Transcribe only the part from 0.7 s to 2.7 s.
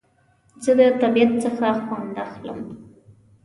د طبیعت څخه خوند اخلم